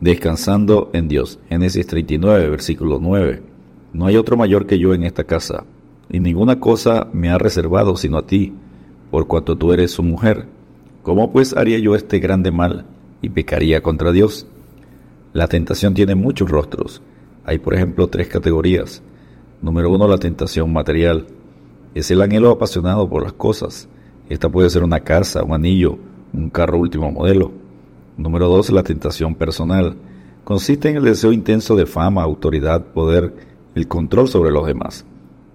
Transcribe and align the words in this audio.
Descansando 0.00 0.88
en 0.94 1.08
Dios. 1.08 1.38
Génesis 1.50 1.86
39, 1.86 2.48
versículo 2.48 2.98
9. 3.02 3.42
No 3.92 4.06
hay 4.06 4.16
otro 4.16 4.34
mayor 4.34 4.66
que 4.66 4.78
yo 4.78 4.94
en 4.94 5.02
esta 5.02 5.24
casa, 5.24 5.64
y 6.08 6.20
ninguna 6.20 6.58
cosa 6.58 7.08
me 7.12 7.28
ha 7.28 7.36
reservado 7.36 7.94
sino 7.96 8.16
a 8.16 8.26
ti, 8.26 8.54
por 9.10 9.26
cuanto 9.26 9.58
tú 9.58 9.74
eres 9.74 9.90
su 9.90 10.02
mujer. 10.02 10.46
¿Cómo 11.02 11.30
pues 11.30 11.54
haría 11.54 11.78
yo 11.78 11.94
este 11.94 12.18
grande 12.18 12.50
mal 12.50 12.86
y 13.20 13.28
pecaría 13.28 13.82
contra 13.82 14.10
Dios? 14.10 14.46
La 15.34 15.48
tentación 15.48 15.92
tiene 15.92 16.14
muchos 16.14 16.48
rostros. 16.48 17.02
Hay, 17.44 17.58
por 17.58 17.74
ejemplo, 17.74 18.08
tres 18.08 18.28
categorías. 18.28 19.02
Número 19.60 19.90
uno, 19.90 20.08
la 20.08 20.16
tentación 20.16 20.72
material. 20.72 21.26
Es 21.94 22.10
el 22.10 22.22
anhelo 22.22 22.50
apasionado 22.52 23.06
por 23.06 23.22
las 23.22 23.34
cosas. 23.34 23.86
Esta 24.30 24.48
puede 24.48 24.70
ser 24.70 24.82
una 24.82 25.00
casa, 25.00 25.42
un 25.42 25.52
anillo, 25.52 25.98
un 26.32 26.48
carro 26.48 26.78
último 26.78 27.12
modelo. 27.12 27.52
Número 28.16 28.48
dos, 28.48 28.70
la 28.70 28.82
tentación 28.82 29.34
personal. 29.34 29.96
Consiste 30.44 30.90
en 30.90 30.96
el 30.96 31.04
deseo 31.04 31.32
intenso 31.32 31.76
de 31.76 31.86
fama, 31.86 32.22
autoridad, 32.22 32.84
poder, 32.86 33.34
el 33.74 33.88
control 33.88 34.28
sobre 34.28 34.50
los 34.50 34.66
demás. 34.66 35.04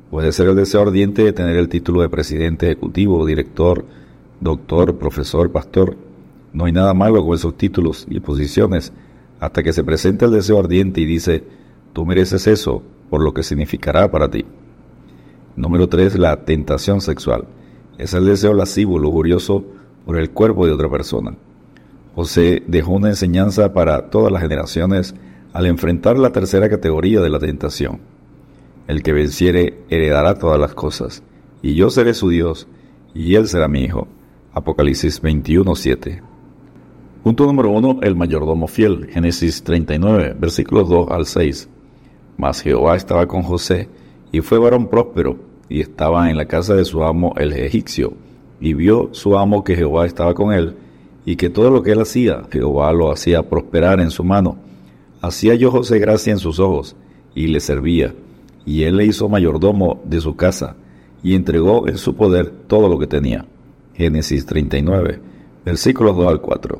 Puede 0.10 0.32
ser 0.32 0.48
el 0.48 0.56
deseo 0.56 0.82
ardiente 0.82 1.24
de 1.24 1.34
tener 1.34 1.58
el 1.58 1.70
título 1.70 2.02
de 2.02 2.10
presidente 2.10 2.68
ejecutivo, 2.68 3.26
director, 3.26 3.86
doctor, 4.40 4.98
profesor, 4.98 5.52
pastor. 5.52 5.98
No 6.54 6.66
hay 6.66 6.72
nada 6.72 6.94
malo 6.94 7.26
con 7.26 7.36
esos 7.36 7.58
títulos 7.58 8.06
y 8.10 8.20
posiciones 8.20 8.94
hasta 9.40 9.64
que 9.64 9.74
se 9.74 9.84
presenta 9.84 10.26
el 10.26 10.32
deseo 10.32 10.60
ardiente 10.60 11.02
y 11.02 11.06
dice, 11.06 11.44
tú 11.94 12.06
mereces 12.06 12.48
eso 12.48 12.82
por 13.10 13.22
lo 13.22 13.34
que 13.34 13.44
significará 13.44 14.10
para 14.10 14.30
ti. 14.30 14.46
Número 15.56 15.88
3. 15.88 16.18
La 16.18 16.44
tentación 16.46 17.02
sexual. 17.02 17.46
Es 17.98 18.14
el 18.14 18.26
deseo 18.26 18.54
lascivo, 18.54 19.00
lujurioso 19.00 19.64
por 20.06 20.18
el 20.18 20.32
cuerpo 20.32 20.66
de 20.66 20.74
otra 20.74 20.90
persona. 20.90 21.36
José 22.16 22.64
dejó 22.66 22.94
una 22.94 23.10
enseñanza 23.10 23.74
para 23.74 24.10
todas 24.10 24.32
las 24.32 24.42
generaciones 24.42 25.14
al 25.52 25.66
enfrentar 25.66 26.18
la 26.18 26.32
tercera 26.32 26.70
categoría 26.70 27.20
de 27.20 27.30
la 27.30 27.40
tentación. 27.40 28.00
El 28.88 29.04
que 29.04 29.12
venciere 29.12 29.84
heredará 29.90 30.36
todas 30.36 30.60
las 30.60 30.74
cosas, 30.74 31.24
y 31.62 31.76
yo 31.76 31.90
seré 31.90 32.14
su 32.14 32.30
Dios, 32.30 32.68
y 33.14 33.36
él 33.36 33.48
será 33.48 33.68
mi 33.68 33.84
hijo. 33.84 34.08
Apocalipsis 34.54 35.22
21:7. 35.22 36.22
Punto 37.24 37.46
número 37.46 37.72
1. 37.72 38.00
El 38.04 38.16
mayordomo 38.16 38.68
fiel. 38.68 39.08
Génesis 39.12 39.64
39, 39.64 40.36
versículos 40.40 40.88
2 40.88 41.10
al 41.10 41.26
6. 41.26 41.70
Mas 42.38 42.62
Jehová 42.62 42.96
estaba 42.96 43.28
con 43.28 43.42
José, 43.42 43.90
y 44.32 44.42
fue 44.42 44.60
varón 44.60 44.88
próspero, 44.88 45.38
y 45.68 45.82
estaba 45.82 46.30
en 46.30 46.38
la 46.38 46.46
casa 46.46 46.76
de 46.76 46.86
su 46.86 47.04
amo 47.04 47.34
el 47.38 47.52
egipcio. 47.54 48.14
Y 48.62 48.74
vio 48.74 49.10
su 49.12 49.38
amo 49.38 49.64
que 49.64 49.76
Jehová 49.76 50.06
estaba 50.06 50.34
con 50.34 50.54
él, 50.54 50.76
y 51.26 51.36
que 51.36 51.50
todo 51.50 51.72
lo 51.72 51.82
que 51.82 51.92
él 51.92 52.02
hacía, 52.02 52.44
Jehová 52.52 52.94
lo 52.94 53.12
hacía 53.12 53.50
prosperar 53.50 54.00
en 54.00 54.12
su 54.12 54.24
mano. 54.24 54.58
Hacía 55.22 55.56
yo 55.56 55.72
José 55.72 55.98
gracia 55.98 56.32
en 56.32 56.40
sus 56.40 56.60
ojos, 56.60 56.96
y 57.34 57.48
le 57.48 57.60
servía, 57.60 58.14
y 58.66 58.84
él 58.84 58.98
le 58.98 59.06
hizo 59.06 59.28
mayordomo 59.28 60.02
de 60.06 60.22
su 60.22 60.36
casa, 60.36 60.76
y 61.24 61.34
entregó 61.34 61.88
en 61.88 61.98
su 61.98 62.16
poder 62.16 62.52
todo 62.68 62.88
lo 62.88 63.00
que 63.00 63.08
tenía. 63.08 63.46
Génesis 63.96 64.46
39, 64.46 65.20
versículos 65.66 66.16
2 66.16 66.28
al 66.28 66.42
4. 66.42 66.80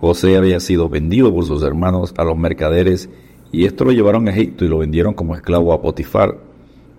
José 0.00 0.36
había 0.36 0.58
sido 0.58 0.88
vendido 0.88 1.32
por 1.32 1.44
sus 1.44 1.62
hermanos 1.62 2.12
a 2.16 2.24
los 2.24 2.36
mercaderes, 2.36 3.08
y 3.52 3.66
esto 3.66 3.84
lo 3.84 3.92
llevaron 3.92 4.26
a 4.26 4.32
Egipto 4.32 4.64
y 4.64 4.68
lo 4.68 4.78
vendieron 4.78 5.14
como 5.14 5.36
esclavo 5.36 5.72
a 5.72 5.80
Potifar, 5.80 6.36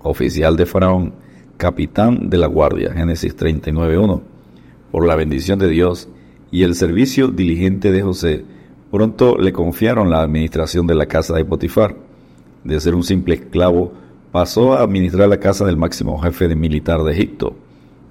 oficial 0.02 0.56
de 0.56 0.66
Faraón, 0.66 1.14
capitán 1.58 2.30
de 2.30 2.38
la 2.38 2.48
guardia. 2.48 2.94
Génesis 2.94 3.36
39.1. 3.38 4.22
Por 4.92 5.06
la 5.06 5.16
bendición 5.16 5.60
de 5.60 5.68
Dios 5.68 6.10
y 6.52 6.64
el 6.64 6.76
servicio 6.76 7.28
diligente 7.28 7.92
de 7.92 8.02
José, 8.02 8.46
pronto 8.92 9.38
le 9.38 9.54
confiaron 9.54 10.10
la 10.10 10.22
administración 10.22 10.88
de 10.88 10.96
la 10.96 11.06
casa 11.06 11.36
de 11.36 11.46
Potifar. 11.46 11.96
De 12.64 12.80
ser 12.80 12.96
un 12.96 13.04
simple 13.04 13.36
esclavo, 13.36 13.94
pasó 14.32 14.74
a 14.74 14.82
administrar 14.82 15.30
la 15.30 15.40
casa 15.40 15.66
del 15.66 15.78
máximo 15.78 16.20
jefe 16.20 16.48
de 16.48 16.56
militar 16.56 17.04
de 17.04 17.14
Egipto. 17.14 17.56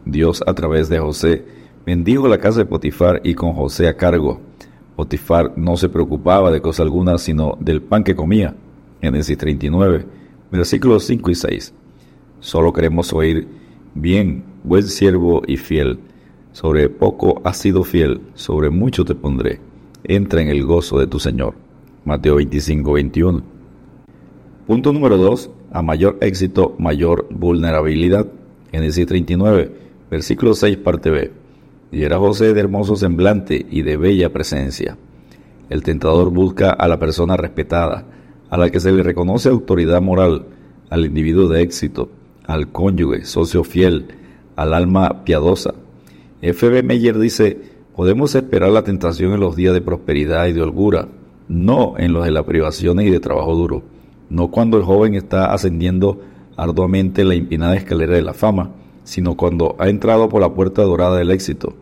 Dios, 0.05 0.43
a 0.47 0.55
través 0.55 0.89
de 0.89 0.99
José, 0.99 1.45
bendijo 1.85 2.29
la 2.29 2.39
casa 2.39 2.61
de 2.61 2.67
Potifar 2.67 3.21
y 3.25 3.35
con 3.35 3.53
José 3.53 3.89
a 3.89 3.97
cargo. 3.97 4.41
Potifar 4.97 5.53
no 5.57 5.77
se 5.77 5.89
preocupaba 5.89 6.51
de 6.51 6.61
cosa 6.61 6.83
alguna 6.83 7.19
sino 7.19 7.57
del 7.61 7.83
pan 7.83 8.05
que 8.05 8.17
comía. 8.17 8.55
Génesis 9.01 9.39
39, 9.39 10.07
versículos 10.51 11.05
5 11.05 11.31
y 11.31 11.35
6. 11.35 11.75
Solo 12.41 12.73
queremos 12.73 13.13
oír, 13.13 13.47
bien, 13.95 14.45
buen 14.65 14.85
siervo 14.85 15.43
y 15.47 15.57
fiel. 15.57 16.01
Sobre 16.53 16.89
poco 16.89 17.41
has 17.45 17.57
sido 17.59 17.85
fiel, 17.85 18.21
sobre 18.35 18.71
mucho 18.71 19.05
te 19.05 19.15
pondré. 19.15 19.61
Entra 20.05 20.43
en 20.43 20.49
el 20.49 20.65
gozo 20.65 20.99
de 20.99 21.07
tu 21.07 21.19
Señor. 21.19 21.55
Mateo 22.05 22.37
25, 22.37 22.93
21. 22.93 23.43
Punto 24.67 24.93
número 24.93 25.17
2. 25.17 25.51
A 25.71 25.83
mayor 25.83 26.19
éxito, 26.21 26.75
mayor 26.79 27.27
vulnerabilidad. 27.31 28.27
Génesis 28.71 29.07
39, 29.07 29.73
versículo 30.11 30.55
6, 30.55 30.77
parte 30.79 31.11
B. 31.11 31.33
Y 31.93 32.03
era 32.03 32.19
José 32.19 32.53
de 32.53 32.61
hermoso 32.61 32.97
semblante 32.97 33.67
y 33.71 33.83
de 33.83 33.97
bella 33.97 34.33
presencia. 34.33 34.97
El 35.71 35.83
tentador 35.83 36.31
busca 36.31 36.71
a 36.71 36.89
la 36.89 36.99
persona 36.99 37.37
respetada, 37.37 38.05
a 38.51 38.57
la 38.57 38.71
que 38.71 38.81
se 38.81 38.93
le 38.93 39.03
reconoce 39.03 39.49
autoridad 39.49 40.01
moral, 40.01 40.47
al 40.91 41.05
individuo 41.05 41.49
de 41.49 41.63
éxito, 41.63 42.11
al 42.47 42.73
cónyuge, 42.73 43.25
socio 43.25 43.65
fiel, 43.65 44.07
al 44.57 44.73
alma 44.73 45.25
piadosa. 45.25 45.75
F.B. 46.41 46.83
Meyer 46.83 47.19
dice, 47.19 47.59
podemos 47.97 48.35
esperar 48.35 48.71
la 48.71 48.85
tentación 48.85 49.33
en 49.33 49.41
los 49.41 49.57
días 49.57 49.75
de 49.75 49.81
prosperidad 49.81 50.47
y 50.47 50.53
de 50.53 50.63
holgura, 50.63 51.09
no 51.49 51.95
en 51.99 52.13
los 52.13 52.25
de 52.25 52.31
la 52.31 52.45
privación 52.45 53.01
y 53.01 53.11
de 53.11 53.19
trabajo 53.19 53.55
duro, 53.55 53.83
no 54.31 54.51
cuando 54.51 54.77
el 54.77 54.85
joven 54.85 55.15
está 55.15 55.53
ascendiendo 55.53 56.21
arduamente 56.57 57.25
la 57.25 57.35
empinada 57.35 57.77
escalera 57.77 58.15
de 58.15 58.23
la 58.23 58.35
fama, 58.35 58.71
sino 59.03 59.37
cuando 59.37 59.75
ha 59.79 59.89
entrado 59.89 60.29
por 60.29 60.41
la 60.41 60.53
puerta 60.55 60.83
dorada 60.83 61.19
del 61.19 61.31
éxito, 61.31 61.75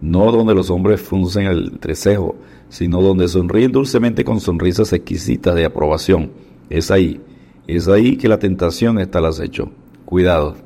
no 0.00 0.32
donde 0.32 0.54
los 0.54 0.70
hombres 0.70 1.00
funcen 1.00 1.46
el 1.46 1.78
trecejo, 1.78 2.36
sino 2.68 3.00
donde 3.00 3.28
sonríen 3.28 3.70
dulcemente 3.70 4.24
con 4.24 4.40
sonrisas 4.40 4.92
exquisitas 4.92 5.54
de 5.54 5.66
aprobación. 5.66 6.32
Es 6.68 6.90
ahí, 6.90 7.20
es 7.66 7.86
ahí 7.86 8.16
que 8.16 8.28
la 8.28 8.38
tentación 8.38 8.98
está 8.98 9.18
al 9.18 9.26
acecho. 9.26 9.70
Cuidado. 10.04 10.63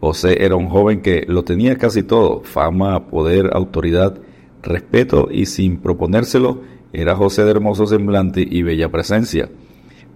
José 0.00 0.44
era 0.44 0.54
un 0.54 0.68
joven 0.68 1.02
que 1.02 1.24
lo 1.26 1.42
tenía 1.42 1.76
casi 1.76 2.02
todo, 2.02 2.42
fama, 2.44 3.08
poder, 3.08 3.50
autoridad, 3.52 4.18
respeto 4.62 5.28
y 5.30 5.46
sin 5.46 5.78
proponérselo, 5.78 6.62
era 6.92 7.16
José 7.16 7.44
de 7.44 7.50
hermoso 7.50 7.86
semblante 7.86 8.46
y 8.48 8.62
bella 8.62 8.90
presencia. 8.90 9.50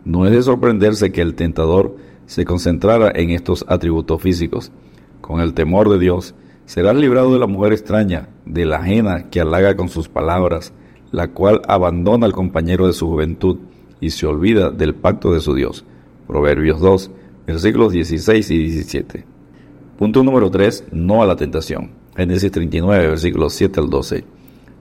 No 0.04 0.26
es 0.26 0.32
de 0.32 0.42
sorprenderse 0.42 1.12
que 1.12 1.20
el 1.20 1.34
tentador 1.34 1.96
se 2.26 2.44
concentrara 2.44 3.10
en 3.14 3.30
estos 3.30 3.64
atributos 3.68 4.22
físicos. 4.22 4.72
Con 5.20 5.40
el 5.40 5.52
temor 5.52 5.90
de 5.90 5.98
Dios, 5.98 6.34
serás 6.64 6.96
librado 6.96 7.32
de 7.32 7.38
la 7.38 7.46
mujer 7.46 7.72
extraña, 7.72 8.28
de 8.46 8.64
la 8.64 8.78
ajena 8.78 9.30
que 9.30 9.40
halaga 9.40 9.76
con 9.76 9.88
sus 9.88 10.08
palabras, 10.08 10.72
la 11.10 11.28
cual 11.28 11.60
abandona 11.68 12.26
al 12.26 12.32
compañero 12.32 12.86
de 12.86 12.92
su 12.92 13.06
juventud 13.08 13.58
y 14.00 14.10
se 14.10 14.26
olvida 14.26 14.70
del 14.70 14.94
pacto 14.94 15.32
de 15.32 15.40
su 15.40 15.54
Dios. 15.54 15.84
Proverbios 16.26 16.80
2, 16.80 17.10
versículos 17.46 17.92
16 17.92 18.50
y 18.50 18.58
17. 18.58 19.31
Punto 20.02 20.24
número 20.24 20.50
3. 20.50 20.86
No 20.90 21.22
a 21.22 21.26
la 21.26 21.36
tentación. 21.36 21.92
Génesis 22.16 22.50
39, 22.50 23.06
versículos 23.06 23.52
7 23.52 23.78
al 23.78 23.88
12. 23.88 24.24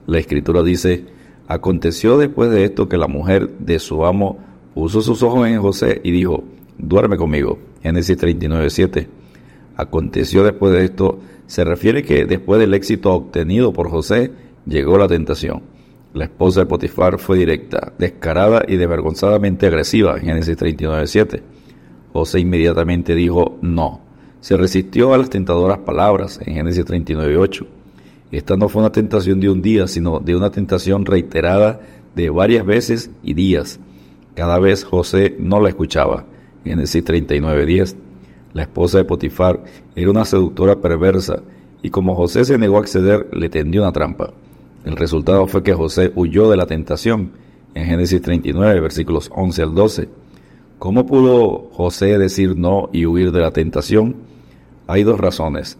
La 0.08 0.18
escritura 0.18 0.64
dice, 0.64 1.04
Aconteció 1.46 2.18
después 2.18 2.50
de 2.50 2.64
esto 2.64 2.88
que 2.88 2.96
la 2.96 3.06
mujer 3.06 3.48
de 3.60 3.78
su 3.78 4.04
amo 4.04 4.40
puso 4.74 5.00
sus 5.00 5.22
ojos 5.22 5.46
en 5.46 5.62
José 5.62 6.00
y 6.02 6.10
dijo, 6.10 6.42
duerme 6.76 7.16
conmigo. 7.16 7.60
Génesis 7.84 8.16
39, 8.16 8.68
7. 8.68 9.08
Aconteció 9.76 10.42
después 10.42 10.72
de 10.72 10.86
esto, 10.86 11.20
se 11.46 11.62
refiere 11.62 12.02
que 12.02 12.24
después 12.24 12.58
del 12.58 12.74
éxito 12.74 13.12
obtenido 13.12 13.72
por 13.72 13.90
José, 13.90 14.32
llegó 14.66 14.98
la 14.98 15.06
tentación. 15.06 15.62
La 16.14 16.24
esposa 16.24 16.62
de 16.62 16.66
Potifar 16.66 17.20
fue 17.20 17.38
directa, 17.38 17.92
descarada 17.96 18.64
y 18.66 18.74
desvergonzadamente 18.74 19.68
agresiva, 19.68 20.18
Génesis 20.18 20.56
39, 20.56 21.06
7. 21.06 21.42
José 22.12 22.40
inmediatamente 22.40 23.14
dijo 23.14 23.56
no. 23.62 24.11
Se 24.42 24.56
resistió 24.56 25.14
a 25.14 25.18
las 25.18 25.30
tentadoras 25.30 25.78
palabras 25.78 26.40
en 26.44 26.54
Génesis 26.54 26.84
39, 26.84 27.36
8. 27.36 27.64
Esta 28.32 28.56
no 28.56 28.68
fue 28.68 28.82
una 28.82 28.90
tentación 28.90 29.38
de 29.38 29.48
un 29.48 29.62
día, 29.62 29.86
sino 29.86 30.18
de 30.18 30.34
una 30.34 30.50
tentación 30.50 31.06
reiterada 31.06 31.80
de 32.16 32.28
varias 32.28 32.66
veces 32.66 33.12
y 33.22 33.34
días. 33.34 33.78
Cada 34.34 34.58
vez 34.58 34.82
José 34.82 35.36
no 35.38 35.60
la 35.60 35.68
escuchaba. 35.68 36.24
Génesis 36.64 37.04
39, 37.04 37.66
10. 37.66 37.96
La 38.54 38.62
esposa 38.62 38.98
de 38.98 39.04
Potifar 39.04 39.62
era 39.94 40.10
una 40.10 40.24
seductora 40.24 40.80
perversa 40.80 41.40
y 41.80 41.90
como 41.90 42.16
José 42.16 42.44
se 42.44 42.58
negó 42.58 42.78
a 42.78 42.80
acceder, 42.80 43.28
le 43.32 43.48
tendió 43.48 43.82
una 43.82 43.92
trampa. 43.92 44.32
El 44.84 44.96
resultado 44.96 45.46
fue 45.46 45.62
que 45.62 45.72
José 45.72 46.10
huyó 46.16 46.50
de 46.50 46.56
la 46.56 46.66
tentación 46.66 47.30
en 47.74 47.86
Génesis 47.86 48.20
39, 48.20 48.80
versículos 48.80 49.30
11 49.32 49.62
al 49.62 49.74
12. 49.76 50.08
¿Cómo 50.80 51.06
pudo 51.06 51.68
José 51.70 52.18
decir 52.18 52.56
no 52.56 52.90
y 52.92 53.06
huir 53.06 53.30
de 53.30 53.38
la 53.38 53.52
tentación? 53.52 54.31
Hay 54.86 55.02
dos 55.02 55.18
razones. 55.18 55.78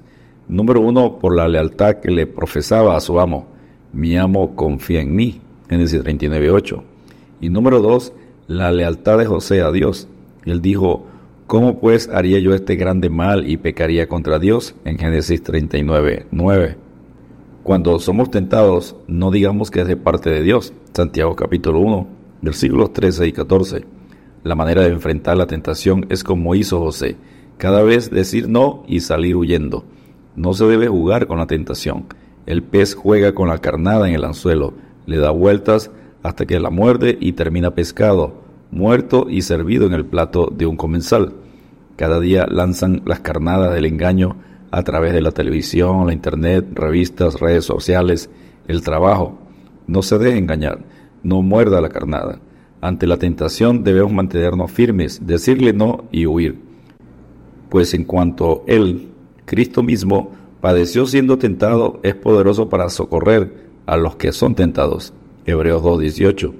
Número 0.48 0.80
uno, 0.80 1.18
por 1.18 1.36
la 1.36 1.48
lealtad 1.48 1.96
que 1.96 2.10
le 2.10 2.26
profesaba 2.26 2.96
a 2.96 3.00
su 3.00 3.20
amo. 3.20 3.46
Mi 3.92 4.16
amo 4.16 4.54
confía 4.54 5.00
en 5.00 5.14
mí. 5.14 5.40
Génesis 5.68 6.02
39.8. 6.02 6.82
Y 7.40 7.48
número 7.48 7.80
2, 7.80 8.12
la 8.46 8.70
lealtad 8.70 9.18
de 9.18 9.26
José 9.26 9.62
a 9.62 9.70
Dios. 9.72 10.08
Él 10.44 10.60
dijo, 10.60 11.06
¿cómo 11.46 11.80
pues 11.80 12.08
haría 12.08 12.38
yo 12.38 12.54
este 12.54 12.76
grande 12.76 13.10
mal 13.10 13.48
y 13.48 13.56
pecaría 13.56 14.08
contra 14.08 14.38
Dios? 14.38 14.74
En 14.84 14.98
Génesis 14.98 15.42
39.9. 15.42 16.76
Cuando 17.62 17.98
somos 18.00 18.30
tentados, 18.30 18.96
no 19.06 19.30
digamos 19.30 19.70
que 19.70 19.82
es 19.82 19.86
de 19.86 19.96
parte 19.96 20.30
de 20.30 20.42
Dios. 20.42 20.72
Santiago 20.92 21.36
capítulo 21.36 21.78
1, 21.78 22.06
versículos 22.42 22.92
13 22.92 23.28
y 23.28 23.32
14. 23.32 23.84
La 24.42 24.56
manera 24.56 24.82
de 24.82 24.88
enfrentar 24.88 25.36
la 25.36 25.46
tentación 25.46 26.06
es 26.08 26.24
como 26.24 26.54
hizo 26.56 26.80
José, 26.80 27.16
cada 27.62 27.84
vez 27.84 28.10
decir 28.10 28.48
no 28.48 28.82
y 28.88 28.98
salir 28.98 29.36
huyendo. 29.36 29.84
No 30.34 30.52
se 30.52 30.64
debe 30.64 30.88
jugar 30.88 31.28
con 31.28 31.38
la 31.38 31.46
tentación. 31.46 32.06
El 32.44 32.64
pez 32.64 32.96
juega 32.96 33.36
con 33.36 33.48
la 33.48 33.58
carnada 33.58 34.08
en 34.08 34.16
el 34.16 34.24
anzuelo, 34.24 34.74
le 35.06 35.18
da 35.18 35.30
vueltas 35.30 35.92
hasta 36.24 36.44
que 36.44 36.58
la 36.58 36.70
muerde 36.70 37.16
y 37.20 37.34
termina 37.34 37.70
pescado, 37.70 38.34
muerto 38.72 39.28
y 39.30 39.42
servido 39.42 39.86
en 39.86 39.92
el 39.92 40.04
plato 40.04 40.52
de 40.52 40.66
un 40.66 40.76
comensal. 40.76 41.34
Cada 41.94 42.18
día 42.18 42.48
lanzan 42.50 43.02
las 43.06 43.20
carnadas 43.20 43.72
del 43.72 43.86
engaño 43.86 44.38
a 44.72 44.82
través 44.82 45.12
de 45.12 45.22
la 45.22 45.30
televisión, 45.30 46.08
la 46.08 46.14
internet, 46.14 46.66
revistas, 46.74 47.38
redes 47.38 47.64
sociales, 47.64 48.28
el 48.66 48.82
trabajo. 48.82 49.38
No 49.86 50.02
se 50.02 50.18
deje 50.18 50.36
engañar, 50.36 50.80
no 51.22 51.42
muerda 51.42 51.80
la 51.80 51.90
carnada. 51.90 52.40
Ante 52.80 53.06
la 53.06 53.18
tentación 53.18 53.84
debemos 53.84 54.12
mantenernos 54.12 54.68
firmes, 54.72 55.24
decirle 55.24 55.72
no 55.72 56.06
y 56.10 56.26
huir. 56.26 56.71
Pues 57.72 57.94
en 57.94 58.04
cuanto 58.04 58.64
Él, 58.66 59.08
Cristo 59.46 59.82
mismo, 59.82 60.32
padeció 60.60 61.06
siendo 61.06 61.38
tentado, 61.38 62.00
es 62.02 62.14
poderoso 62.14 62.68
para 62.68 62.90
socorrer 62.90 63.70
a 63.86 63.96
los 63.96 64.16
que 64.16 64.32
son 64.32 64.54
tentados. 64.54 65.14
Hebreos 65.46 65.82
2.18. 65.82 66.52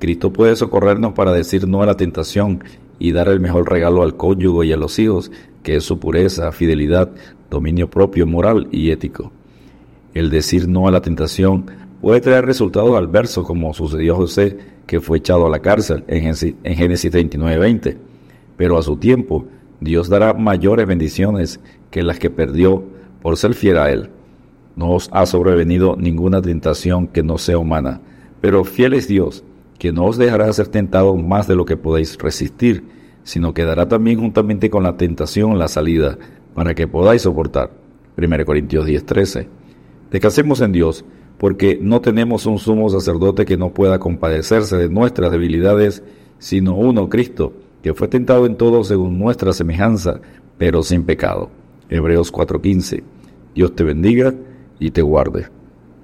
Cristo 0.00 0.34
puede 0.34 0.54
socorrernos 0.56 1.14
para 1.14 1.32
decir 1.32 1.66
no 1.66 1.82
a 1.82 1.86
la 1.86 1.96
tentación 1.96 2.62
y 2.98 3.12
dar 3.12 3.28
el 3.28 3.40
mejor 3.40 3.70
regalo 3.72 4.02
al 4.02 4.18
cónyuge 4.18 4.66
y 4.66 4.72
a 4.74 4.76
los 4.76 4.98
hijos, 4.98 5.32
que 5.62 5.76
es 5.76 5.84
su 5.84 5.98
pureza, 5.98 6.52
fidelidad, 6.52 7.10
dominio 7.48 7.88
propio, 7.88 8.26
moral 8.26 8.68
y 8.70 8.90
ético. 8.90 9.32
El 10.12 10.28
decir 10.28 10.68
no 10.68 10.88
a 10.88 10.90
la 10.90 11.00
tentación 11.00 11.70
puede 12.02 12.20
traer 12.20 12.44
resultados 12.44 12.98
adversos 12.98 13.46
como 13.46 13.72
sucedió 13.72 14.12
a 14.12 14.16
José, 14.16 14.58
que 14.86 15.00
fue 15.00 15.16
echado 15.16 15.46
a 15.46 15.50
la 15.50 15.60
cárcel 15.60 16.04
en 16.06 16.34
Génesis 16.76 17.10
39:20. 17.10 17.96
Pero 18.58 18.76
a 18.76 18.82
su 18.82 18.98
tiempo, 18.98 19.46
Dios 19.80 20.08
dará 20.08 20.34
mayores 20.34 20.86
bendiciones 20.86 21.60
que 21.90 22.02
las 22.02 22.18
que 22.18 22.30
perdió 22.30 22.84
por 23.22 23.36
ser 23.36 23.54
fiel 23.54 23.78
a 23.78 23.90
Él. 23.90 24.10
No 24.76 24.92
os 24.92 25.08
ha 25.12 25.26
sobrevenido 25.26 25.96
ninguna 25.96 26.42
tentación 26.42 27.06
que 27.06 27.22
no 27.22 27.38
sea 27.38 27.58
humana, 27.58 28.00
pero 28.40 28.64
fiel 28.64 28.94
es 28.94 29.08
Dios, 29.08 29.44
que 29.78 29.92
no 29.92 30.04
os 30.04 30.18
dejará 30.18 30.52
ser 30.52 30.68
tentado 30.68 31.16
más 31.16 31.48
de 31.48 31.56
lo 31.56 31.64
que 31.64 31.76
podéis 31.76 32.18
resistir, 32.18 32.84
sino 33.24 33.54
que 33.54 33.64
dará 33.64 33.88
también 33.88 34.20
juntamente 34.20 34.70
con 34.70 34.82
la 34.82 34.96
tentación 34.96 35.58
la 35.58 35.68
salida, 35.68 36.18
para 36.54 36.74
que 36.74 36.86
podáis 36.86 37.22
soportar. 37.22 37.70
1 38.16 38.44
Corintios 38.44 38.86
10:13. 38.86 39.48
Descansemos 40.10 40.60
en 40.60 40.72
Dios, 40.72 41.04
porque 41.38 41.78
no 41.80 42.00
tenemos 42.00 42.44
un 42.44 42.58
sumo 42.58 42.90
sacerdote 42.90 43.46
que 43.46 43.56
no 43.56 43.72
pueda 43.72 43.98
compadecerse 43.98 44.76
de 44.76 44.90
nuestras 44.90 45.30
debilidades, 45.30 46.02
sino 46.38 46.74
uno, 46.74 47.08
Cristo, 47.08 47.54
que 47.82 47.94
fue 47.94 48.08
tentado 48.08 48.46
en 48.46 48.56
todo 48.56 48.84
según 48.84 49.18
nuestra 49.18 49.52
semejanza, 49.52 50.20
pero 50.58 50.82
sin 50.82 51.04
pecado. 51.04 51.50
Hebreos 51.88 52.32
4:15. 52.32 53.02
Dios 53.54 53.74
te 53.74 53.84
bendiga 53.84 54.34
y 54.78 54.90
te 54.90 55.02
guarde. 55.02 55.59